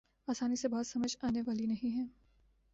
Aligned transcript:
آسانی 0.27 0.55
سے 0.55 0.67
بات 0.67 0.87
سمجھ 0.87 1.17
آنے 1.21 1.41
والی 1.41 1.65
نہیں 1.65 1.97
ہے۔ 1.97 2.05